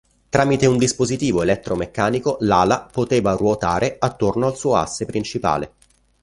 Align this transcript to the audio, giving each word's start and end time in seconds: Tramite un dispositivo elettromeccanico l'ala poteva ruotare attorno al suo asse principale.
Tramite 0.29 0.65
un 0.65 0.79
dispositivo 0.79 1.43
elettromeccanico 1.43 2.37
l'ala 2.39 2.89
poteva 2.91 3.33
ruotare 3.35 3.97
attorno 3.99 4.47
al 4.47 4.57
suo 4.57 4.73
asse 4.75 5.05
principale. 5.05 5.73